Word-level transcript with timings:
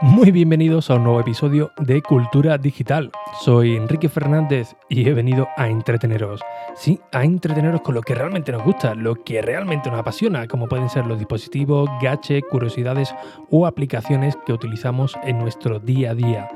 Muy 0.00 0.30
bienvenidos 0.30 0.90
a 0.90 0.94
un 0.94 1.04
nuevo 1.04 1.20
episodio 1.20 1.70
de 1.76 2.02
Cultura 2.02 2.56
Digital. 2.56 3.10
Soy 3.40 3.76
Enrique 3.76 4.08
Fernández 4.08 4.74
y 4.88 5.08
he 5.08 5.12
venido 5.12 5.48
a 5.56 5.68
entreteneros. 5.68 6.40
Sí, 6.74 7.00
a 7.12 7.24
entreteneros 7.24 7.82
con 7.82 7.94
lo 7.94 8.00
que 8.00 8.14
realmente 8.14 8.50
nos 8.50 8.64
gusta, 8.64 8.94
lo 8.94 9.22
que 9.22 9.42
realmente 9.42 9.90
nos 9.90 10.00
apasiona, 10.00 10.46
como 10.46 10.68
pueden 10.68 10.88
ser 10.88 11.06
los 11.06 11.18
dispositivos, 11.18 11.88
gache, 12.02 12.42
curiosidades 12.42 13.14
o 13.50 13.66
aplicaciones 13.66 14.36
que 14.46 14.52
utilizamos 14.52 15.14
en 15.24 15.38
nuestro 15.38 15.78
día 15.78 16.12
a 16.12 16.14
día. 16.14 16.48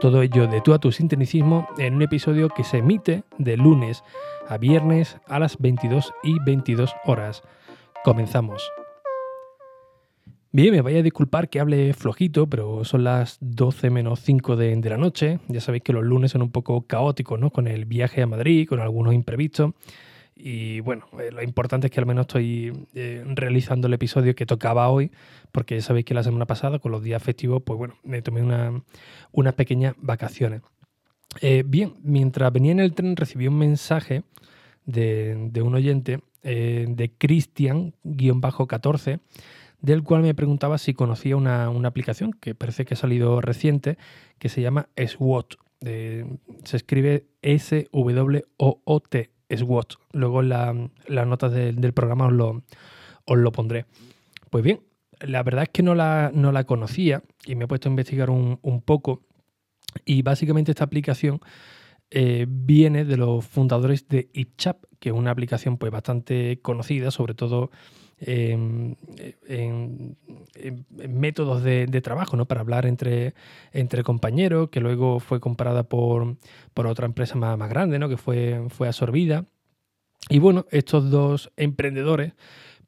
Todo 0.00 0.22
ello 0.22 0.46
de 0.46 0.60
tú 0.60 0.74
a 0.74 0.78
tu 0.78 0.92
sintonicismo 0.92 1.66
en 1.76 1.94
un 1.94 2.02
episodio 2.02 2.50
que 2.50 2.62
se 2.62 2.78
emite 2.78 3.24
de 3.36 3.56
lunes 3.56 4.04
a 4.46 4.56
viernes 4.56 5.16
a 5.26 5.40
las 5.40 5.58
22 5.58 6.12
y 6.22 6.38
22 6.44 6.94
horas. 7.04 7.42
Comenzamos. 8.04 8.70
Bien, 10.52 10.70
me 10.70 10.82
vaya 10.82 11.00
a 11.00 11.02
disculpar 11.02 11.48
que 11.48 11.58
hable 11.58 11.92
flojito, 11.94 12.46
pero 12.46 12.84
son 12.84 13.02
las 13.02 13.38
12 13.40 13.90
menos 13.90 14.20
5 14.20 14.54
de, 14.54 14.76
la 14.88 14.98
noche. 14.98 15.40
Ya 15.48 15.60
sabéis 15.60 15.82
que 15.82 15.92
los 15.92 16.04
lunes 16.04 16.30
son 16.30 16.42
un 16.42 16.52
poco 16.52 16.86
caóticos, 16.86 17.40
¿no? 17.40 17.50
Con 17.50 17.66
el 17.66 17.84
viaje 17.84 18.22
a 18.22 18.28
Madrid, 18.28 18.68
con 18.68 18.78
algunos 18.78 19.14
imprevistos. 19.14 19.72
Y 20.40 20.78
bueno, 20.80 21.06
eh, 21.18 21.32
lo 21.32 21.42
importante 21.42 21.88
es 21.88 21.90
que 21.90 21.98
al 21.98 22.06
menos 22.06 22.28
estoy 22.28 22.86
eh, 22.94 23.24
realizando 23.26 23.88
el 23.88 23.94
episodio 23.94 24.36
que 24.36 24.46
tocaba 24.46 24.88
hoy, 24.88 25.10
porque 25.50 25.74
ya 25.74 25.82
sabéis 25.82 26.06
que 26.06 26.14
la 26.14 26.22
semana 26.22 26.46
pasada, 26.46 26.78
con 26.78 26.92
los 26.92 27.02
días 27.02 27.20
festivos, 27.20 27.60
pues 27.66 27.76
bueno, 27.76 27.96
me 28.04 28.22
tomé 28.22 28.42
una, 28.42 28.84
unas 29.32 29.54
pequeñas 29.54 29.96
vacaciones. 29.98 30.62
Eh, 31.40 31.64
bien, 31.66 31.94
mientras 32.02 32.52
venía 32.52 32.70
en 32.70 32.78
el 32.78 32.94
tren 32.94 33.16
recibí 33.16 33.48
un 33.48 33.58
mensaje 33.58 34.22
de, 34.86 35.48
de 35.50 35.62
un 35.62 35.74
oyente 35.74 36.20
de 36.40 37.12
Cristian-14 37.18 39.20
del 39.82 40.02
cual 40.02 40.22
me 40.22 40.34
preguntaba 40.34 40.78
si 40.78 40.94
conocía 40.94 41.36
una, 41.36 41.66
aplicación 41.66 42.32
que 42.32 42.54
parece 42.54 42.86
que 42.86 42.94
ha 42.94 42.96
salido 42.96 43.42
reciente, 43.42 43.98
que 44.38 44.48
se 44.48 44.62
llama 44.62 44.88
SWOT. 44.96 45.56
se 45.80 46.76
escribe 46.76 47.26
S-W-O-O-T, 47.42 49.30
SWOT. 49.54 49.94
Luego 50.12 50.42
en 50.42 50.48
las 51.06 51.26
notas 51.26 51.52
del 51.52 51.92
programa 51.92 52.26
os 52.26 52.32
lo, 52.32 52.62
os 53.24 53.38
lo 53.38 53.52
pondré. 53.52 53.86
Pues 54.50 54.64
bien, 54.64 54.80
la 55.20 55.42
verdad 55.42 55.64
es 55.64 55.68
que 55.70 55.82
no 55.82 55.94
la, 55.94 56.30
no 56.34 56.52
la 56.52 56.64
conocía 56.64 57.22
y 57.44 57.54
me 57.54 57.64
he 57.64 57.68
puesto 57.68 57.88
a 57.88 57.90
investigar 57.90 58.30
un, 58.30 58.82
poco. 58.84 59.22
Y 60.04 60.22
básicamente 60.22 60.72
esta 60.72 60.84
aplicación 60.84 61.40
eh, 62.10 62.46
viene 62.48 63.04
de 63.04 63.16
los 63.16 63.44
fundadores 63.44 64.08
de 64.08 64.30
IpChap, 64.32 64.84
que 64.98 65.10
es 65.10 65.14
una 65.14 65.30
aplicación 65.30 65.76
pues, 65.76 65.92
bastante 65.92 66.60
conocida, 66.62 67.10
sobre 67.10 67.34
todo 67.34 67.70
en, 68.20 68.96
métodos 71.08 71.62
de, 71.62 72.00
trabajo, 72.00 72.36
¿no? 72.36 72.46
Para 72.46 72.60
hablar 72.60 72.86
entre, 72.86 73.34
entre 73.72 74.02
compañeros, 74.02 74.70
que 74.70 74.80
luego 74.80 75.20
fue 75.20 75.40
comprada 75.40 75.84
por, 75.84 76.36
por 76.74 76.86
otra 76.86 77.06
empresa 77.06 77.36
más, 77.36 77.56
más, 77.58 77.68
grande, 77.68 77.98
¿no? 77.98 78.08
Que 78.08 78.16
fue, 78.16 78.66
fue 78.70 78.88
absorbida. 78.88 79.44
Y 80.28 80.38
bueno, 80.40 80.66
estos 80.70 81.10
dos 81.10 81.52
emprendedores 81.56 82.32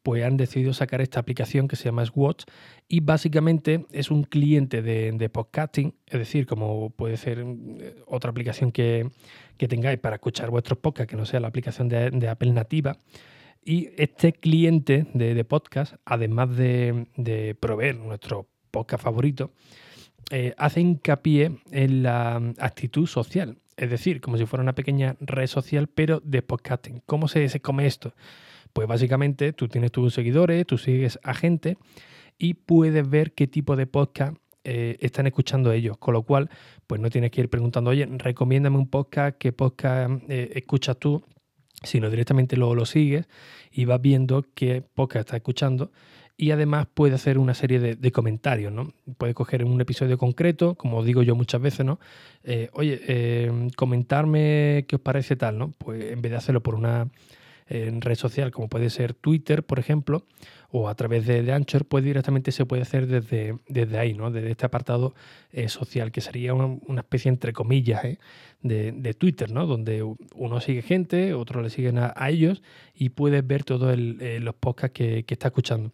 pues 0.02 0.24
han 0.24 0.38
decidido 0.38 0.72
sacar 0.72 1.02
esta 1.02 1.20
aplicación 1.20 1.68
que 1.68 1.76
se 1.76 1.84
llama 1.84 2.06
Swatch 2.06 2.44
y 2.88 3.00
básicamente 3.00 3.84
es 3.92 4.10
un 4.10 4.24
cliente 4.24 4.80
de, 4.80 5.12
de, 5.12 5.28
podcasting, 5.28 5.94
es 6.06 6.18
decir, 6.18 6.46
como 6.46 6.88
puede 6.88 7.18
ser 7.18 7.44
eh, 7.44 7.96
otra 8.06 8.30
aplicación 8.30 8.72
que, 8.72 9.10
que 9.58 9.68
tengáis 9.68 9.98
para 9.98 10.16
escuchar 10.16 10.48
vuestros 10.50 10.78
podcasts, 10.78 11.10
que 11.10 11.16
no 11.16 11.26
sea 11.26 11.40
la 11.40 11.48
aplicación 11.48 11.88
de 11.88 12.28
Apple 12.28 12.52
nativa, 12.52 12.96
y 13.64 13.90
este 13.96 14.32
cliente 14.32 15.06
de, 15.12 15.44
podcast, 15.44 15.94
además 16.04 16.56
de, 16.56 17.56
proveer 17.60 17.96
nuestro 17.96 18.48
podcast 18.70 19.04
favorito, 19.04 19.52
eh, 20.30 20.54
hace 20.56 20.80
hincapié 20.80 21.58
en 21.70 22.02
la 22.02 22.36
actitud 22.58 23.06
social. 23.06 23.58
Es 23.76 23.90
decir, 23.90 24.20
como 24.20 24.36
si 24.36 24.46
fuera 24.46 24.62
una 24.62 24.74
pequeña 24.74 25.16
red 25.20 25.46
social, 25.46 25.88
pero 25.88 26.20
de 26.20 26.42
podcasting. 26.42 27.02
¿Cómo 27.06 27.28
se, 27.28 27.48
se 27.48 27.60
come 27.60 27.86
esto? 27.86 28.14
Pues 28.72 28.86
básicamente 28.86 29.52
tú 29.52 29.68
tienes 29.68 29.90
tus 29.90 30.14
seguidores, 30.14 30.66
tú 30.66 30.78
sigues 30.78 31.18
a 31.22 31.34
gente 31.34 31.76
y 32.38 32.54
puedes 32.54 33.08
ver 33.08 33.32
qué 33.32 33.46
tipo 33.46 33.76
de 33.76 33.86
podcast 33.86 34.36
eh, 34.64 34.98
están 35.00 35.26
escuchando 35.26 35.72
ellos. 35.72 35.96
Con 35.98 36.14
lo 36.14 36.22
cual, 36.22 36.50
pues 36.86 37.00
no 37.00 37.10
tienes 37.10 37.30
que 37.30 37.40
ir 37.40 37.48
preguntando, 37.48 37.90
oye, 37.90 38.06
recomiéndame 38.06 38.76
un 38.76 38.88
podcast, 38.88 39.36
qué 39.38 39.52
podcast 39.52 40.22
eh, 40.28 40.50
escuchas 40.54 40.98
tú 40.98 41.24
sino 41.82 42.10
directamente 42.10 42.56
luego 42.56 42.74
lo 42.74 42.86
sigues 42.86 43.26
y 43.70 43.84
vas 43.84 44.00
viendo 44.00 44.44
qué 44.54 44.82
podcast 44.94 45.26
está 45.26 45.36
escuchando 45.36 45.90
y 46.40 46.52
además 46.52 46.86
puede 46.92 47.14
hacer 47.14 47.36
una 47.36 47.52
serie 47.52 47.78
de, 47.78 48.12
comentarios, 48.12 48.72
¿no? 48.72 48.94
Puede 49.18 49.34
coger 49.34 49.62
un 49.62 49.78
episodio 49.78 50.16
concreto, 50.16 50.74
como 50.74 51.04
digo 51.04 51.22
yo 51.22 51.36
muchas 51.36 51.60
veces, 51.60 51.84
¿no? 51.84 52.00
Eh, 52.44 52.70
oye, 52.72 52.98
eh, 53.08 53.68
comentarme 53.76 54.86
qué 54.88 54.96
os 54.96 55.02
parece 55.02 55.36
tal, 55.36 55.58
¿no? 55.58 55.74
Pues 55.76 56.02
en 56.12 56.22
vez 56.22 56.32
de 56.32 56.38
hacerlo 56.38 56.62
por 56.62 56.76
una 56.76 57.10
en 57.70 58.00
red 58.00 58.16
social 58.16 58.50
como 58.50 58.68
puede 58.68 58.90
ser 58.90 59.14
Twitter, 59.14 59.62
por 59.62 59.78
ejemplo, 59.78 60.26
o 60.72 60.88
a 60.88 60.94
través 60.94 61.26
de, 61.26 61.52
Anchor, 61.52 61.84
pues 61.84 62.04
directamente 62.04 62.52
se 62.52 62.66
puede 62.66 62.82
hacer 62.82 63.06
desde, 63.06 63.58
desde 63.68 63.98
ahí, 63.98 64.14
¿no? 64.14 64.30
Desde 64.30 64.50
este 64.50 64.66
apartado 64.66 65.14
eh, 65.52 65.68
social, 65.68 66.12
que 66.12 66.20
sería 66.20 66.52
una, 66.52 67.00
especie, 67.00 67.28
entre 67.28 67.52
comillas, 67.52 68.04
¿eh? 68.04 68.18
de, 68.62 69.14
Twitter, 69.14 69.50
¿no? 69.50 69.66
Donde 69.66 70.02
uno 70.34 70.60
sigue 70.60 70.82
gente, 70.82 71.32
otros 71.34 71.62
le 71.62 71.70
siguen 71.70 71.98
a, 71.98 72.14
ellos 72.28 72.62
y 72.94 73.10
puedes 73.10 73.46
ver 73.46 73.64
todos 73.64 73.96
eh, 73.96 74.38
los 74.40 74.54
podcasts 74.54 74.94
que, 74.94 75.24
que 75.24 75.34
está 75.34 75.48
escuchando. 75.48 75.92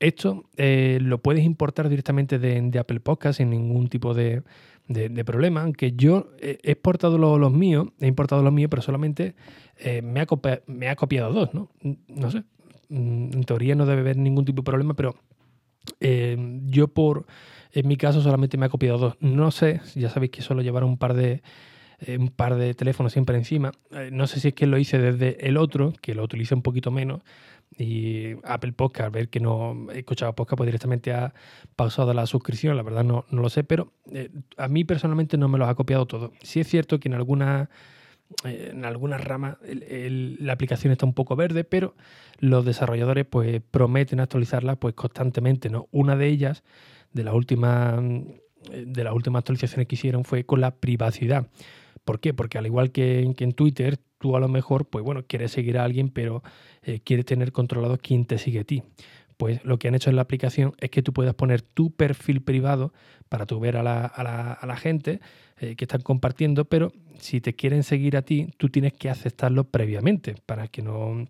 Esto 0.00 0.44
lo 0.56 1.18
puedes 1.18 1.44
importar 1.44 1.88
directamente 1.88 2.38
de, 2.38 2.78
Apple 2.78 3.00
Podcasts 3.00 3.38
sin 3.38 3.50
ningún 3.50 3.88
tipo 3.88 4.14
de, 4.14 4.42
problema, 5.24 5.62
aunque 5.62 5.92
yo 5.92 6.30
he 6.40 6.58
exportado 6.62 7.18
los, 7.18 7.52
míos, 7.52 7.88
he 8.00 8.06
importado 8.06 8.42
los 8.42 8.52
míos, 8.52 8.68
pero 8.70 8.82
solamente 8.82 9.34
me, 10.02 10.20
ha 10.20 10.26
me 10.66 10.88
ha 10.88 10.96
copiado 10.96 11.32
dos, 11.32 11.54
¿no? 11.54 11.70
No 12.08 12.30
sé, 12.30 12.44
Mm, 12.88 13.30
en 13.34 13.44
teoría 13.44 13.74
no 13.74 13.86
debe 13.86 14.00
haber 14.00 14.16
ningún 14.16 14.44
tipo 14.44 14.62
de 14.62 14.66
problema, 14.66 14.94
pero 14.94 15.14
eh, 16.00 16.36
yo 16.66 16.88
por, 16.88 17.26
en 17.72 17.86
mi 17.86 17.96
caso 17.96 18.22
solamente 18.22 18.56
me 18.56 18.66
ha 18.66 18.70
copiado 18.70 18.98
dos. 18.98 19.16
No 19.20 19.50
sé, 19.50 19.80
ya 19.94 20.10
sabéis 20.10 20.32
que 20.32 20.42
suelo 20.42 20.62
llevar 20.62 20.84
un 20.84 20.98
par 20.98 21.14
de, 21.14 21.42
eh, 22.00 22.16
un 22.16 22.28
par 22.28 22.54
de 22.56 22.74
teléfonos 22.74 23.12
siempre 23.12 23.36
encima. 23.36 23.72
Eh, 23.90 24.10
no 24.12 24.26
sé 24.26 24.40
si 24.40 24.48
es 24.48 24.54
que 24.54 24.66
lo 24.66 24.78
hice 24.78 24.98
desde 24.98 25.46
el 25.46 25.56
otro, 25.56 25.92
que 26.00 26.14
lo 26.14 26.22
utilice 26.22 26.54
un 26.54 26.62
poquito 26.62 26.90
menos, 26.90 27.22
y 27.76 28.34
Apple 28.44 28.72
Podcast, 28.72 29.12
ver 29.12 29.28
que 29.28 29.40
no 29.40 29.88
he 29.92 29.98
escuchado 29.98 30.34
podcast, 30.34 30.56
pues 30.56 30.68
directamente 30.68 31.12
ha 31.12 31.34
pausado 31.76 32.14
la 32.14 32.26
suscripción, 32.26 32.76
la 32.76 32.82
verdad 32.82 33.04
no, 33.04 33.24
no 33.30 33.42
lo 33.42 33.50
sé, 33.50 33.62
pero 33.62 33.92
a 34.56 34.68
mí 34.68 34.84
personalmente 34.84 35.36
no 35.36 35.48
me 35.48 35.58
los 35.58 35.68
ha 35.68 35.74
copiado 35.74 36.06
todo. 36.06 36.32
Sí 36.42 36.60
es 36.60 36.68
cierto 36.68 36.98
que 36.98 37.08
en 37.08 37.14
algunas 37.14 37.68
en 38.44 38.84
algunas 38.84 39.24
ramas 39.24 39.56
la 39.62 40.52
aplicación 40.52 40.92
está 40.92 41.06
un 41.06 41.14
poco 41.14 41.34
verde, 41.34 41.64
pero 41.64 41.94
los 42.38 42.64
desarrolladores 42.64 43.26
pues 43.26 43.62
prometen 43.70 44.20
actualizarla 44.20 44.76
pues 44.76 44.94
constantemente, 44.94 45.70
¿no? 45.70 45.88
Una 45.92 46.14
de 46.16 46.26
ellas, 46.26 46.62
de 47.12 47.24
las 47.24 47.34
últimas 47.34 48.00
de 48.70 49.04
las 49.04 49.14
últimas 49.14 49.40
actualizaciones 49.40 49.86
que 49.86 49.94
hicieron 49.94 50.24
fue 50.24 50.44
con 50.44 50.60
la 50.60 50.74
privacidad. 50.76 51.48
¿Por 52.08 52.20
qué? 52.20 52.32
Porque 52.32 52.56
al 52.56 52.64
igual 52.64 52.90
que, 52.90 53.34
en 53.38 53.52
Twitter, 53.52 53.98
tú 54.16 54.34
a 54.34 54.40
lo 54.40 54.48
mejor, 54.48 54.86
pues 54.86 55.04
bueno, 55.04 55.26
quieres 55.26 55.52
seguir 55.52 55.76
a 55.76 55.84
alguien, 55.84 56.08
pero 56.08 56.42
eh, 56.80 57.00
quieres 57.04 57.26
tener 57.26 57.52
controlado 57.52 57.98
quién 57.98 58.24
te 58.24 58.38
sigue 58.38 58.60
a 58.60 58.64
ti. 58.64 58.82
Pues 59.36 59.62
lo 59.62 59.78
que 59.78 59.88
han 59.88 59.94
hecho 59.94 60.08
en 60.08 60.16
la 60.16 60.22
aplicación 60.22 60.72
es 60.78 60.88
que 60.88 61.02
tú 61.02 61.12
puedas 61.12 61.34
poner 61.34 61.60
tu 61.60 61.90
perfil 61.90 62.40
privado 62.40 62.94
para 63.28 63.44
tu 63.44 63.60
ver 63.60 63.76
a 63.76 63.82
la, 63.82 64.06
a 64.06 64.66
la, 64.66 64.76
gente 64.78 65.20
eh, 65.58 65.76
que 65.76 65.84
están 65.84 66.00
compartiendo, 66.00 66.64
pero 66.64 66.92
si 67.18 67.42
te 67.42 67.54
quieren 67.54 67.82
seguir 67.82 68.16
a 68.16 68.22
ti, 68.22 68.54
tú 68.56 68.70
tienes 68.70 68.94
que 68.94 69.10
aceptarlo 69.10 69.64
previamente 69.64 70.34
para 70.46 70.66
que 70.66 70.80
no 70.80 71.28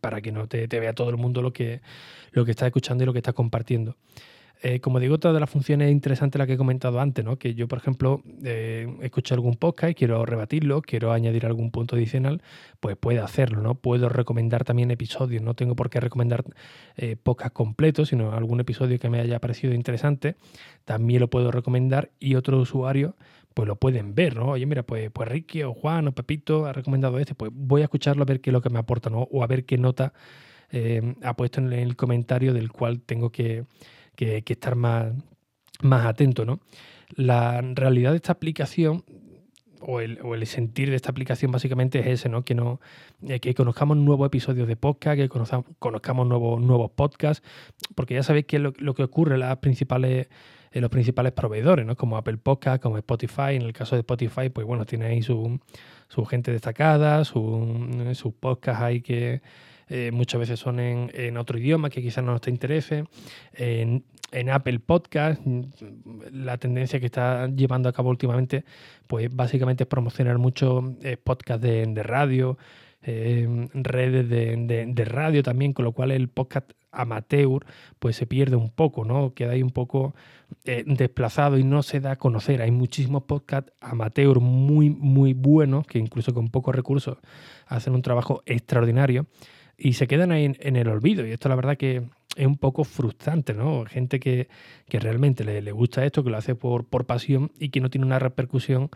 para 0.00 0.20
que 0.20 0.30
no 0.30 0.46
te, 0.46 0.68
vea 0.68 0.92
todo 0.92 1.10
el 1.10 1.16
mundo 1.16 1.42
lo 1.42 1.52
que, 1.52 1.80
lo 2.30 2.44
que 2.44 2.52
está 2.52 2.66
escuchando 2.66 3.02
y 3.02 3.06
lo 3.06 3.12
que 3.12 3.18
está 3.18 3.32
compartiendo. 3.32 3.96
Eh, 4.60 4.80
como 4.80 4.98
digo, 4.98 5.14
otra 5.14 5.32
de 5.32 5.38
las 5.38 5.48
funciones 5.48 5.92
interesantes 5.92 6.38
la 6.38 6.46
que 6.46 6.54
he 6.54 6.56
comentado 6.56 6.98
antes, 7.00 7.24
¿no? 7.24 7.38
que 7.38 7.54
yo, 7.54 7.68
por 7.68 7.78
ejemplo, 7.78 8.22
eh, 8.42 8.88
escucho 9.02 9.34
algún 9.34 9.54
podcast 9.54 9.92
y 9.92 9.94
quiero 9.94 10.26
rebatirlo, 10.26 10.82
quiero 10.82 11.12
añadir 11.12 11.46
algún 11.46 11.70
punto 11.70 11.94
adicional, 11.94 12.42
pues 12.80 12.96
puedo 12.96 13.22
hacerlo, 13.24 13.62
¿no? 13.62 13.76
Puedo 13.76 14.08
recomendar 14.08 14.64
también 14.64 14.90
episodios, 14.90 15.42
no 15.42 15.54
tengo 15.54 15.76
por 15.76 15.90
qué 15.90 16.00
recomendar 16.00 16.44
eh, 16.96 17.16
podcasts 17.22 17.54
completos, 17.54 18.08
sino 18.08 18.32
algún 18.32 18.58
episodio 18.58 18.98
que 18.98 19.08
me 19.08 19.20
haya 19.20 19.38
parecido 19.38 19.74
interesante, 19.74 20.34
también 20.84 21.20
lo 21.20 21.28
puedo 21.30 21.52
recomendar 21.52 22.10
y 22.18 22.34
otro 22.34 22.58
usuario 22.58 23.14
pues 23.54 23.66
lo 23.66 23.76
pueden 23.76 24.14
ver, 24.14 24.36
¿no? 24.36 24.50
Oye, 24.50 24.66
mira, 24.66 24.84
pues, 24.84 25.10
pues 25.10 25.28
Ricky 25.28 25.64
o 25.64 25.74
Juan 25.74 26.06
o 26.06 26.12
Pepito 26.12 26.66
ha 26.66 26.72
recomendado 26.72 27.18
este, 27.18 27.34
pues 27.34 27.50
voy 27.52 27.80
a 27.80 27.84
escucharlo 27.84 28.22
a 28.22 28.26
ver 28.26 28.40
qué 28.40 28.50
es 28.50 28.52
lo 28.52 28.60
que 28.60 28.70
me 28.70 28.78
aporta, 28.78 29.10
¿no? 29.10 29.22
O 29.32 29.42
a 29.42 29.48
ver 29.48 29.64
qué 29.64 29.78
nota 29.78 30.12
eh, 30.70 31.14
ha 31.22 31.34
puesto 31.34 31.60
en 31.60 31.72
el 31.72 31.96
comentario 31.96 32.52
del 32.54 32.70
cual 32.70 33.00
tengo 33.00 33.30
que, 33.30 33.64
estar 34.18 34.74
más, 34.74 35.12
más 35.82 36.06
atento, 36.06 36.44
¿no? 36.44 36.60
La 37.14 37.60
realidad 37.62 38.10
de 38.10 38.16
esta 38.16 38.32
aplicación 38.32 39.04
o 39.80 40.00
el, 40.00 40.18
o 40.22 40.34
el, 40.34 40.46
sentir 40.46 40.90
de 40.90 40.96
esta 40.96 41.10
aplicación 41.10 41.50
básicamente 41.50 42.00
es 42.00 42.06
ese, 42.06 42.28
¿no? 42.28 42.44
Que, 42.44 42.54
no, 42.54 42.80
eh, 43.26 43.40
que 43.40 43.54
conozcamos 43.54 43.96
nuevos 43.96 44.26
episodios 44.26 44.68
de 44.68 44.76
podcast, 44.76 45.16
que 45.16 45.28
conozcamos, 45.28 46.26
nuevos, 46.26 46.60
nuevos 46.60 46.90
podcasts, 46.90 47.46
porque 47.94 48.14
ya 48.14 48.22
sabéis 48.22 48.46
que 48.46 48.58
lo, 48.58 48.72
que 48.72 49.02
ocurre 49.02 49.34
en, 49.34 49.40
las 49.40 49.56
principales, 49.58 50.28
los 50.72 50.90
principales 50.90 51.32
proveedores, 51.32 51.86
¿no? 51.86 51.96
Como 51.96 52.16
Apple 52.16 52.38
Podcast, 52.38 52.82
como 52.82 52.98
Spotify. 52.98 53.54
En 53.54 53.62
el 53.62 53.72
caso 53.72 53.96
de 53.96 54.00
Spotify, 54.00 54.48
pues 54.50 54.66
bueno, 54.66 54.84
tiene 54.84 55.06
ahí 55.06 55.22
su, 55.22 55.58
su 56.08 56.24
gente 56.24 56.52
destacada, 56.52 57.24
sus 57.24 58.18
su 58.18 58.32
podcasts 58.32 58.82
ahí 58.82 59.00
que 59.00 59.42
eh, 59.88 60.10
muchas 60.12 60.40
veces 60.40 60.60
son 60.60 60.80
en, 60.80 61.10
en, 61.14 61.36
otro 61.36 61.58
idioma 61.58 61.90
que 61.90 62.02
quizás 62.02 62.24
no 62.24 62.32
nos 62.32 62.40
te 62.40 62.50
interese. 62.50 63.04
En, 63.54 64.04
Apple 64.52 64.78
Podcast, 64.80 65.40
la 66.30 66.58
tendencia 66.58 67.00
que 67.00 67.06
está 67.06 67.48
llevando 67.48 67.88
a 67.88 67.94
cabo 67.94 68.10
últimamente, 68.10 68.66
pues 69.06 69.34
básicamente 69.34 69.84
es 69.84 69.88
promocionar 69.88 70.36
mucho 70.36 70.96
eh, 71.02 71.16
podcasts 71.16 71.62
de, 71.62 72.02
radio, 72.02 72.58
eh, 73.02 73.68
redes 73.72 74.28
de, 74.28 74.56
de, 74.56 74.84
de, 74.86 75.04
radio 75.06 75.42
también, 75.42 75.72
con 75.72 75.86
lo 75.86 75.92
cual 75.92 76.10
el 76.10 76.28
podcast 76.28 76.72
amateur 76.92 77.64
pues 77.98 78.16
se 78.16 78.26
pierde 78.26 78.56
un 78.56 78.70
poco, 78.70 79.04
¿no? 79.04 79.34
Queda 79.34 79.52
ahí 79.52 79.62
un 79.62 79.70
poco 79.70 80.14
eh, 80.64 80.84
desplazado 80.86 81.58
y 81.58 81.64
no 81.64 81.82
se 81.82 82.00
da 82.00 82.12
a 82.12 82.16
conocer. 82.16 82.62
Hay 82.62 82.70
muchísimos 82.70 83.24
podcasts 83.24 83.72
amateur 83.80 84.40
muy, 84.40 84.90
muy 84.90 85.34
buenos 85.34 85.86
que 85.86 85.98
incluso 85.98 86.32
con 86.34 86.48
pocos 86.48 86.74
recursos 86.74 87.18
hacen 87.66 87.94
un 87.94 88.02
trabajo 88.02 88.42
extraordinario 88.46 89.26
y 89.78 89.92
se 89.92 90.08
quedan 90.08 90.32
ahí 90.32 90.52
en, 90.58 90.76
el 90.76 90.88
olvido. 90.88 91.24
Y 91.24 91.30
esto 91.30 91.48
la 91.48 91.54
verdad 91.54 91.76
que 91.76 92.02
es 92.36 92.46
un 92.46 92.58
poco 92.58 92.84
frustrante, 92.84 93.54
¿no? 93.54 93.84
Gente 93.86 94.18
que, 94.18 94.48
que 94.88 94.98
realmente 94.98 95.44
le, 95.44 95.62
le, 95.62 95.72
gusta 95.72 96.04
esto, 96.04 96.24
que 96.24 96.30
lo 96.30 96.36
hace 96.36 96.56
por, 96.56 96.84
por 96.84 97.06
pasión 97.06 97.52
y 97.58 97.70
que 97.70 97.80
no 97.80 97.88
tiene 97.88 98.04
una 98.06 98.18
repercusión 98.18 98.90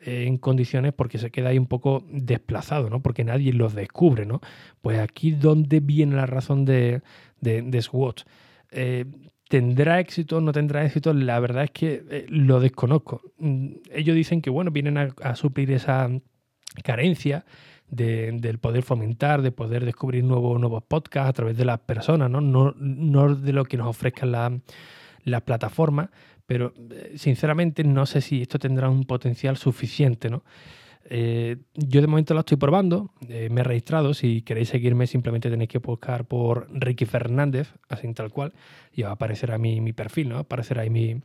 eh, 0.00 0.24
en 0.28 0.38
condiciones 0.38 0.92
porque 0.92 1.18
se 1.18 1.30
queda 1.30 1.48
ahí 1.48 1.58
un 1.58 1.66
poco 1.66 2.04
desplazado, 2.08 2.88
¿no? 2.88 3.02
Porque 3.02 3.24
nadie 3.24 3.52
los 3.52 3.74
descubre, 3.74 4.26
¿no? 4.26 4.40
Pues 4.80 5.00
aquí 5.00 5.32
donde 5.32 5.80
viene 5.80 6.14
la 6.14 6.26
razón 6.26 6.64
de, 6.64 7.02
de, 7.40 7.62
de 7.62 7.82
SWOT. 7.82 8.22
Eh, 8.70 9.06
¿Tendrá 9.48 9.98
éxito 9.98 10.40
no 10.40 10.52
tendrá 10.52 10.84
éxito? 10.84 11.12
La 11.14 11.40
verdad 11.40 11.64
es 11.64 11.70
que 11.72 12.04
eh, 12.10 12.26
lo 12.28 12.60
desconozco. 12.60 13.22
Mm, 13.38 13.70
ellos 13.92 14.14
dicen 14.14 14.40
que, 14.40 14.50
bueno, 14.50 14.70
vienen 14.70 14.98
a 14.98 15.34
suplir 15.34 15.72
esa 15.72 16.08
carencia 16.84 17.44
de, 17.90 18.32
del 18.32 18.58
poder 18.58 18.82
fomentar, 18.82 19.42
de 19.42 19.52
poder 19.52 19.84
descubrir 19.84 20.24
nuevos, 20.24 20.60
nuevos 20.60 20.82
podcasts 20.82 21.30
a 21.30 21.32
través 21.32 21.56
de 21.56 21.64
las 21.64 21.80
personas, 21.80 22.30
¿no? 22.30 22.40
No, 22.40 22.74
no 22.78 23.34
de 23.34 23.52
lo 23.52 23.64
que 23.64 23.76
nos 23.76 23.86
ofrezcan 23.86 24.32
las 24.32 24.52
la 25.24 25.40
plataformas, 25.40 26.10
pero 26.46 26.72
eh, 26.90 27.12
sinceramente 27.16 27.84
no 27.84 28.06
sé 28.06 28.20
si 28.20 28.42
esto 28.42 28.58
tendrá 28.58 28.88
un 28.88 29.04
potencial 29.04 29.56
suficiente, 29.56 30.30
¿no? 30.30 30.42
Eh, 31.10 31.56
yo 31.72 32.02
de 32.02 32.06
momento 32.06 32.34
lo 32.34 32.40
estoy 32.40 32.58
probando, 32.58 33.10
eh, 33.30 33.48
me 33.50 33.62
he 33.62 33.64
registrado, 33.64 34.12
si 34.12 34.42
queréis 34.42 34.68
seguirme 34.68 35.06
simplemente 35.06 35.48
tenéis 35.48 35.70
que 35.70 35.78
buscar 35.78 36.26
por 36.26 36.68
Ricky 36.70 37.06
Fernández, 37.06 37.72
así 37.88 38.12
tal 38.12 38.30
cual, 38.30 38.52
y 38.92 39.02
va 39.02 39.10
a 39.10 39.12
aparecer 39.12 39.52
a 39.52 39.58
mi, 39.58 39.80
mi 39.80 39.94
perfil, 39.94 40.28
¿no? 40.28 40.36
Aparecerá 40.36 40.82
ahí 40.82 40.90
mi, 40.90 41.22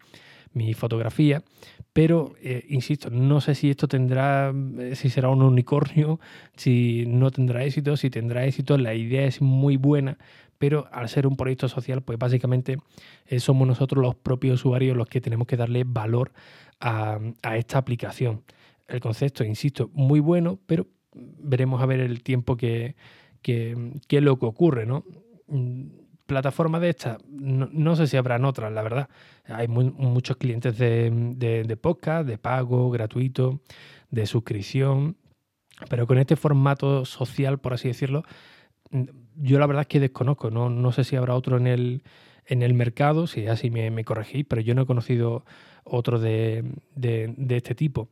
mi 0.54 0.74
fotografía, 0.74 1.44
pero 1.92 2.34
eh, 2.42 2.66
insisto, 2.70 3.10
no 3.10 3.42
sé 3.42 3.56
si 3.56 3.70
esto 3.72 3.90
tendrá, 3.90 4.54
si 4.94 5.10
será 5.10 5.28
un 5.28 5.42
unicornio, 5.42 6.22
si 6.56 7.04
no 7.06 7.30
tendrá 7.32 7.66
éxito, 7.66 7.98
si 7.98 8.10
tendrá 8.10 8.46
éxito, 8.46 8.78
la 8.78 8.94
idea 8.94 9.26
es 9.26 9.42
muy 9.42 9.76
buena, 9.76 10.18
pero 10.60 10.88
al 10.94 11.10
ser 11.10 11.28
un 11.28 11.36
proyecto 11.36 11.68
social, 11.68 12.02
pues 12.02 12.18
básicamente 12.18 12.78
somos 13.38 13.68
nosotros 13.68 14.02
los 14.02 14.16
propios 14.16 14.62
usuarios 14.62 14.96
los 14.96 15.10
que 15.10 15.20
tenemos 15.20 15.46
que 15.46 15.58
darle 15.58 15.84
valor 15.86 16.32
a, 16.80 17.20
a 17.42 17.58
esta 17.58 17.80
aplicación. 17.80 18.44
El 18.88 19.00
concepto, 19.00 19.44
insisto, 19.44 19.90
muy 19.94 20.20
bueno, 20.20 20.60
pero 20.66 20.88
veremos 21.14 21.82
a 21.82 21.86
ver 21.86 22.00
el 22.00 22.24
tiempo 22.24 22.58
que, 22.58 22.96
que, 23.42 23.94
que 24.08 24.22
lo 24.22 24.38
que 24.38 24.46
ocurre, 24.46 24.86
¿no? 24.86 25.04
plataforma 26.26 26.80
de 26.80 26.90
esta, 26.90 27.18
no, 27.30 27.96
sé 27.96 28.08
si 28.08 28.18
habrán 28.18 28.46
otras, 28.46 28.72
la 28.72 28.82
verdad. 28.82 29.10
Hay 29.46 29.68
muchos 29.68 30.38
clientes 30.38 30.78
de, 30.78 31.12
de, 31.66 31.78
podcast, 31.78 32.28
de 32.28 32.38
pago, 32.38 32.90
gratuito, 32.90 33.62
de 34.10 34.26
suscripción, 34.26 35.18
pero 35.90 36.08
con 36.08 36.18
este 36.18 36.36
formato 36.36 37.06
social, 37.06 37.60
por 37.60 37.74
así 37.74 37.90
decirlo, 37.90 38.24
yo 39.36 39.60
la 39.60 39.68
verdad 39.68 39.82
es 39.82 39.88
que 39.88 40.00
desconozco, 40.00 40.50
no, 40.50 40.70
no 40.70 40.92
sé 40.92 41.04
si 41.04 41.16
habrá 41.16 41.36
otro 41.36 41.58
en 41.58 41.68
el, 41.68 42.04
en 42.46 42.62
el 42.62 42.74
mercado, 42.74 43.28
si 43.28 43.48
así 43.48 43.70
me, 43.70 43.92
me 43.92 44.06
corregís, 44.06 44.46
pero 44.48 44.62
yo 44.62 44.76
no 44.76 44.84
he 44.84 44.86
conocido 44.86 45.46
otro 45.84 46.20
de, 46.20 46.64
de, 46.96 47.34
de 47.38 47.58
este 47.58 47.76
tipo. 47.76 48.10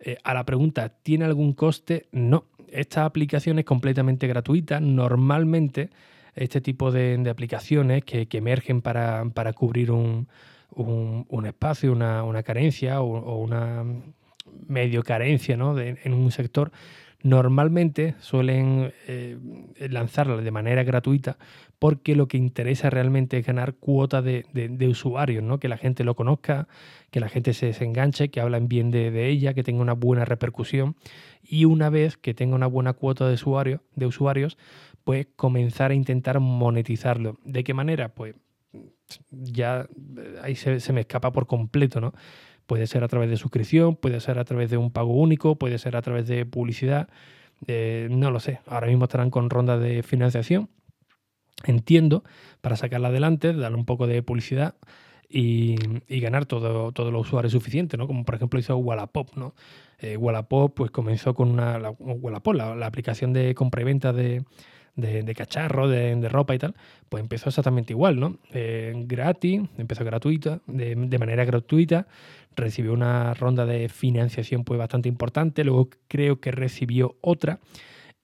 Eh, 0.00 0.16
a 0.22 0.34
la 0.34 0.44
pregunta, 0.44 0.88
¿tiene 0.88 1.24
algún 1.24 1.52
coste? 1.52 2.06
No. 2.12 2.44
Esta 2.68 3.04
aplicación 3.04 3.58
es 3.58 3.64
completamente 3.64 4.26
gratuita. 4.26 4.80
Normalmente 4.80 5.90
este 6.34 6.60
tipo 6.60 6.92
de, 6.92 7.16
de 7.16 7.30
aplicaciones 7.30 8.04
que, 8.04 8.28
emergen 8.30 8.82
para, 8.82 9.24
para 9.32 9.54
cubrir 9.54 9.90
un, 9.90 10.28
un, 10.70 11.26
un, 11.28 11.46
espacio, 11.46 11.90
una, 11.92 12.22
una 12.24 12.42
carencia 12.42 13.00
o, 13.00 13.16
o, 13.16 13.38
una 13.38 13.84
medio 14.68 15.02
carencia 15.02 15.56
¿no? 15.56 15.74
de, 15.74 15.98
en 16.04 16.12
un 16.12 16.30
sector, 16.30 16.72
normalmente 17.22 18.14
suelen 18.20 18.92
eh, 19.06 19.38
lanzarla 19.88 20.36
de 20.36 20.50
manera 20.50 20.84
gratuita 20.84 21.38
porque 21.78 22.16
lo 22.16 22.26
que 22.28 22.36
interesa 22.36 22.90
realmente 22.90 23.38
es 23.38 23.46
ganar 23.46 23.74
cuota 23.74 24.22
de, 24.22 24.44
usuarios, 24.88 25.42
¿no? 25.42 25.58
que 25.58 25.68
la 25.68 25.76
gente 25.76 26.04
lo 26.04 26.14
conozca, 26.14 26.68
que 27.10 27.20
la 27.20 27.28
gente 27.28 27.52
se, 27.52 27.72
se 27.72 27.84
enganche, 27.84 28.30
que 28.30 28.40
hablen 28.40 28.68
bien 28.68 28.90
de, 28.90 29.28
ella, 29.28 29.54
que 29.54 29.62
tenga 29.62 29.82
una 29.82 29.92
buena 29.92 30.24
repercusión 30.24 30.96
y 31.42 31.64
una 31.64 31.90
vez 31.90 32.16
que 32.16 32.34
tenga 32.34 32.54
una 32.54 32.66
buena 32.66 32.94
cuota 32.94 33.28
de, 33.28 33.80
de 33.94 34.06
usuarios, 34.06 34.56
pues 35.04 35.26
comenzar 35.36 35.90
a 35.90 35.94
intentar 35.94 36.40
monetizarlo. 36.40 37.38
¿De 37.44 37.62
qué 37.62 37.74
manera? 37.74 38.14
Pues 38.14 38.34
ya 39.30 39.86
eh, 40.16 40.36
ahí 40.42 40.56
se, 40.56 40.80
se, 40.80 40.92
me 40.92 41.02
escapa 41.02 41.30
por 41.30 41.46
completo, 41.46 42.00
¿no? 42.00 42.12
Puede 42.66 42.86
ser 42.86 43.04
a 43.04 43.08
través 43.08 43.30
de 43.30 43.36
suscripción, 43.36 43.96
puede 43.96 44.20
ser 44.20 44.38
a 44.38 44.44
través 44.44 44.70
de 44.70 44.76
un 44.76 44.90
pago 44.90 45.12
único, 45.12 45.56
puede 45.56 45.78
ser 45.78 45.96
a 45.96 46.02
través 46.02 46.26
de 46.26 46.44
publicidad, 46.46 47.08
no 47.66 48.30
lo 48.30 48.40
sé. 48.40 48.60
Ahora 48.66 48.88
mismo 48.88 49.04
estarán 49.04 49.30
con 49.30 49.50
rondas 49.50 49.80
de 49.80 50.02
financiación, 50.02 50.68
entiendo, 51.64 52.24
para 52.60 52.76
sacarla 52.76 53.08
adelante, 53.08 53.52
darle 53.52 53.78
un 53.78 53.86
poco 53.86 54.06
de 54.06 54.22
publicidad 54.22 54.74
y, 55.28 55.76
ganar 56.20 56.46
todo, 56.46 56.92
todos 56.92 57.12
los 57.12 57.26
usuarios 57.26 57.52
suficientes, 57.52 57.98
¿no? 57.98 58.06
Como 58.06 58.24
por 58.24 58.34
ejemplo 58.34 58.58
hizo 58.60 58.76
Wallapop, 58.76 59.36
¿no? 59.36 59.54
Eh, 59.98 60.16
Wallapop 60.16 60.74
pues 60.74 60.90
comenzó 60.90 61.34
con 61.34 61.50
una, 61.50 61.78
la, 61.78 61.90
Wallapop, 61.90 62.54
la, 62.54 62.74
la 62.74 62.86
aplicación 62.86 63.32
de 63.32 63.54
compra 63.54 63.82
y 63.82 63.84
venta 63.84 64.12
de 64.12 64.44
de, 64.96 65.34
cacharro, 65.34 65.88
de, 65.88 66.16
de, 66.16 66.28
ropa 66.28 66.54
y 66.54 66.58
tal, 66.58 66.74
pues 67.08 67.20
empezó 67.22 67.50
exactamente 67.50 67.92
igual, 67.92 68.18
¿no? 68.18 68.38
Eh, 68.52 68.92
gratis, 69.06 69.62
empezó 69.78 70.04
gratuita, 70.04 70.60
de, 70.66 70.94
de, 70.96 71.18
manera 71.18 71.44
gratuita, 71.44 72.06
recibió 72.56 72.92
una 72.92 73.34
ronda 73.34 73.66
de 73.66 73.88
financiación 73.88 74.64
pues 74.64 74.78
bastante 74.78 75.08
importante, 75.08 75.64
luego 75.64 75.90
creo 76.08 76.40
que 76.40 76.50
recibió 76.50 77.16
otra 77.20 77.60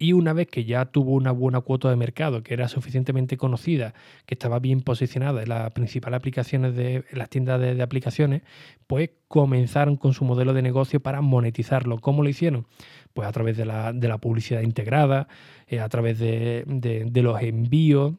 y 0.03 0.15
una 0.15 0.33
vez 0.33 0.49
que 0.49 0.65
ya 0.65 0.87
tuvo 0.87 1.13
una 1.13 1.31
buena 1.31 1.61
cuota 1.61 1.89
de 1.89 1.95
mercado, 1.95 2.43
que 2.43 2.55
era 2.55 2.67
suficientemente 2.67 3.37
conocida, 3.37 3.95
que 4.27 4.35
estaba 4.35 4.59
bien 4.59 4.81
posicionada 4.81 5.45
en 5.45 5.49
las 5.51 5.71
principales 5.71 6.19
aplicaciones 6.19 6.75
de 6.75 7.05
en 7.09 7.19
las 7.19 7.31
tiendas 7.31 7.61
de, 7.61 7.81
aplicaciones, 7.81 8.43
pues 8.89 9.11
comenzaron 9.29 9.97
con 9.97 10.13
su 10.13 10.25
modelo 10.25 10.55
de 10.55 10.63
negocio 10.63 10.99
para 10.99 11.21
monetizarlo. 11.21 12.01
¿Cómo 12.01 12.25
lo 12.25 12.29
hicieron? 12.29 12.67
Pues 13.15 13.29
a 13.29 13.33
través 13.33 13.57
de 13.57 13.65
la, 13.65 13.93
de 13.93 14.09
la 14.09 14.19
publicidad 14.19 14.63
integrada, 14.63 15.29
eh, 15.69 15.79
a 15.79 15.89
través 15.89 16.19
de, 16.19 16.65
de, 16.67 17.05
de, 17.05 17.23
los 17.23 17.41
envíos, 17.41 18.15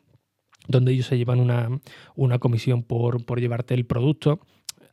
donde 0.70 0.94
ellos 0.94 1.08
se 1.08 1.18
llevan 1.18 1.42
una, 1.42 1.82
una 2.16 2.40
comisión 2.40 2.84
por, 2.84 3.25
por 3.25 3.42
llevarte 3.42 3.74
el 3.74 3.86
producto. 3.86 4.40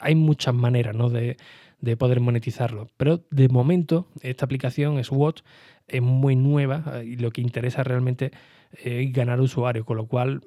Hay 0.00 0.16
muchas 0.16 0.54
maneras 0.54 0.96
¿no? 0.96 1.08
de, 1.08 1.36
de 1.80 1.96
poder 1.96 2.20
monetizarlo. 2.20 2.88
Pero 2.96 3.24
de 3.30 3.48
momento, 3.48 4.06
esta 4.22 4.44
aplicación, 4.44 5.02
SWOT, 5.02 5.40
es 5.88 6.02
muy 6.02 6.36
nueva 6.36 6.84
eh, 6.94 7.04
y 7.04 7.16
lo 7.16 7.30
que 7.30 7.40
interesa 7.40 7.82
realmente 7.82 8.30
es 8.72 9.12
ganar 9.12 9.40
usuarios, 9.40 9.84
con 9.84 9.96
lo 9.96 10.06
cual 10.06 10.42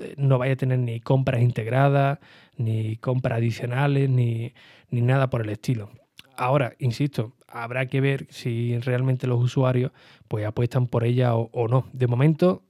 eh, 0.00 0.14
no 0.16 0.38
vaya 0.38 0.54
a 0.54 0.56
tener 0.56 0.78
ni 0.78 1.00
compras 1.00 1.40
integradas, 1.40 2.18
ni 2.56 2.96
compras 2.96 3.38
adicionales, 3.38 4.10
ni, 4.10 4.52
ni 4.90 5.00
nada 5.00 5.30
por 5.30 5.42
el 5.42 5.50
estilo. 5.50 5.90
Ahora, 6.36 6.74
insisto, 6.78 7.34
habrá 7.48 7.86
que 7.86 8.00
ver 8.00 8.26
si 8.30 8.78
realmente 8.78 9.26
los 9.26 9.42
usuarios 9.42 9.92
pues 10.26 10.46
apuestan 10.46 10.86
por 10.86 11.04
ella 11.04 11.34
o, 11.34 11.68
no. 11.68 11.86
De 11.92 12.06
momento, 12.06 12.62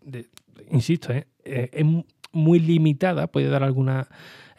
insisto, 0.70 1.12
¿eh? 1.12 1.26
es 1.44 1.84
muy 2.32 2.58
limitada, 2.58 3.26
puede 3.26 3.48
dar 3.48 3.62
alguna 3.62 4.08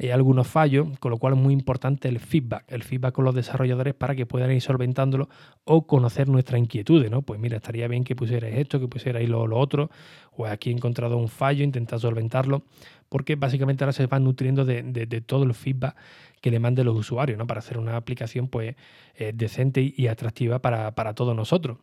eh, 0.01 0.11
algunos 0.11 0.47
fallos, 0.47 0.87
con 0.97 1.11
lo 1.11 1.19
cual 1.19 1.33
es 1.33 1.39
muy 1.39 1.53
importante 1.53 2.07
el 2.07 2.19
feedback, 2.19 2.63
el 2.69 2.81
feedback 2.81 3.13
con 3.13 3.23
los 3.23 3.35
desarrolladores 3.35 3.93
para 3.93 4.15
que 4.15 4.25
puedan 4.25 4.51
ir 4.51 4.59
solventándolo 4.59 5.29
o 5.63 5.85
conocer 5.85 6.27
nuestras 6.27 6.59
inquietudes, 6.59 7.11
¿no? 7.11 7.21
Pues 7.21 7.39
mira, 7.39 7.57
estaría 7.57 7.87
bien 7.87 8.03
que 8.03 8.15
pusierais 8.15 8.57
esto, 8.57 8.79
que 8.79 8.87
pusierais 8.87 9.29
lo, 9.29 9.45
lo 9.45 9.59
otro, 9.59 9.91
o 10.31 10.47
aquí 10.47 10.71
he 10.71 10.73
encontrado 10.73 11.17
un 11.17 11.27
fallo, 11.27 11.63
intentar 11.63 11.99
solventarlo, 11.99 12.63
porque 13.09 13.35
básicamente 13.35 13.83
ahora 13.83 13.93
se 13.93 14.07
van 14.07 14.23
nutriendo 14.23 14.65
de, 14.65 15.23
todo 15.23 15.43
el 15.43 15.53
feedback 15.53 15.95
que 16.41 16.49
le 16.49 16.57
manden 16.57 16.87
los 16.87 16.97
usuarios, 16.97 17.37
¿no? 17.37 17.45
Para 17.45 17.59
hacer 17.59 17.77
una 17.77 17.95
aplicación 17.95 18.47
pues 18.47 18.75
eh, 19.13 19.33
decente 19.35 19.93
y 19.95 20.07
atractiva 20.07 20.57
para, 20.63 20.95
para 20.95 21.13
todos 21.13 21.35
nosotros. 21.35 21.77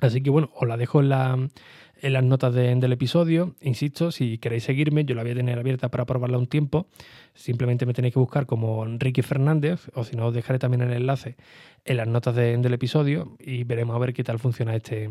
Así 0.00 0.22
que 0.22 0.30
bueno, 0.30 0.50
os 0.54 0.66
la 0.66 0.76
dejo 0.76 1.00
en, 1.00 1.08
las 1.08 2.24
notas 2.24 2.54
del 2.54 2.92
episodio. 2.92 3.54
Insisto, 3.60 4.10
si 4.10 4.38
queréis 4.38 4.64
seguirme, 4.64 5.04
yo 5.04 5.14
la 5.14 5.22
voy 5.22 5.32
a 5.32 5.36
tener 5.36 5.58
abierta 5.58 5.90
para 5.90 6.04
probarla 6.04 6.38
un 6.38 6.48
tiempo. 6.48 6.88
Simplemente 7.34 7.86
me 7.86 7.94
tenéis 7.94 8.14
que 8.14 8.20
buscar 8.20 8.46
como 8.46 8.84
Enrique 8.84 9.22
Fernández, 9.22 9.88
o 9.94 10.04
si 10.04 10.16
no, 10.16 10.26
os 10.26 10.34
dejaré 10.34 10.58
también 10.58 10.82
el 10.82 10.92
enlace 10.92 11.36
en 11.84 11.96
las 11.96 12.08
notas 12.08 12.34
del 12.34 12.72
episodio 12.72 13.36
y 13.38 13.64
veremos 13.64 13.94
a 13.94 13.98
ver 13.98 14.12
qué 14.12 14.24
tal 14.24 14.38
funciona 14.38 14.74
este, 14.74 15.10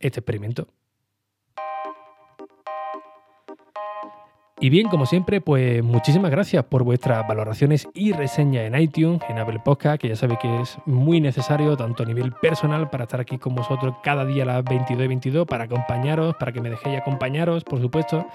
este 0.00 0.20
experimento. 0.20 0.68
Y 4.60 4.70
bien, 4.70 4.88
como 4.88 5.04
siempre, 5.04 5.40
pues 5.40 5.82
muchísimas 5.82 6.30
gracias 6.30 6.64
por 6.64 6.84
vuestras 6.84 7.26
valoraciones 7.26 7.88
y 7.92 8.12
reseñas 8.12 8.64
en 8.64 8.80
iTunes, 8.80 9.20
en 9.28 9.38
Apple 9.38 9.60
Podcast, 9.64 10.00
que 10.00 10.08
ya 10.08 10.16
sabéis 10.16 10.38
que 10.38 10.60
es 10.60 10.78
muy 10.86 11.20
necesario, 11.20 11.76
tanto 11.76 12.04
a 12.04 12.06
nivel 12.06 12.32
personal, 12.32 12.88
para 12.88 13.04
estar 13.04 13.20
aquí 13.20 13.36
con 13.36 13.56
vosotros 13.56 13.96
cada 14.04 14.24
día 14.24 14.44
a 14.44 14.46
las 14.46 14.64
22 14.64 15.04
y 15.04 15.08
22, 15.08 15.46
para 15.46 15.64
acompañaros, 15.64 16.36
para 16.36 16.52
que 16.52 16.60
me 16.60 16.70
dejéis 16.70 17.00
acompañaros, 17.00 17.64
por 17.64 17.80
supuesto, 17.80 18.26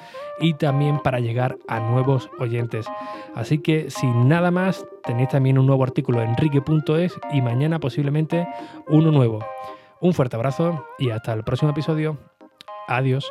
y 0.42 0.56
también 0.56 1.00
para 1.00 1.22
llegar 1.22 1.58
a 1.70 1.80
nuevos 1.80 2.30
oyentes. 2.38 2.86
Así 3.34 3.60
que, 3.60 3.90
sin 3.90 4.28
nada 4.28 4.52
más, 4.52 4.86
tenéis 5.06 5.30
también 5.30 5.58
un 5.58 5.68
nuevo 5.68 5.84
artículo 5.84 6.22
en 6.22 6.32
enrique.es 6.32 7.18
y 7.32 7.42
mañana 7.42 7.80
posiblemente 7.80 8.46
uno 8.88 9.10
nuevo. 9.12 9.40
Un 10.02 10.14
fuerte 10.14 10.36
abrazo 10.36 10.86
y 10.98 11.12
hasta 11.12 11.32
el 11.32 11.46
próximo 11.46 11.72
episodio. 11.72 12.18
Adiós. 12.90 13.30